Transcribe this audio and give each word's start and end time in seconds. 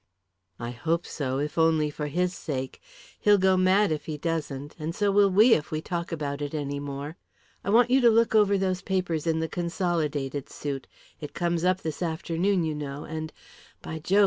"I 0.59 0.71
hope 0.71 1.05
so, 1.05 1.37
if 1.37 1.59
only 1.59 1.91
for 1.91 2.07
his 2.07 2.33
sake. 2.33 2.81
He'll 3.19 3.37
go 3.37 3.55
mad 3.55 3.91
if 3.91 4.05
he 4.07 4.17
doesn't 4.17 4.75
and 4.79 4.95
so 4.95 5.11
will 5.11 5.29
we, 5.29 5.53
if 5.53 5.69
we 5.69 5.79
talk 5.79 6.11
about 6.11 6.41
it 6.41 6.55
any 6.55 6.79
more. 6.79 7.17
I 7.63 7.69
want 7.69 7.91
you 7.91 8.01
to 8.01 8.09
look 8.09 8.33
over 8.33 8.57
those 8.57 8.81
papers 8.81 9.27
in 9.27 9.41
the 9.41 9.47
Consolidated 9.47 10.49
suit. 10.49 10.87
It 11.19 11.35
comes 11.35 11.63
up 11.63 11.81
this 11.81 12.01
afternoon, 12.01 12.63
you 12.63 12.73
know 12.73 13.03
and, 13.03 13.31
by 13.83 13.99
Jove! 13.99 14.19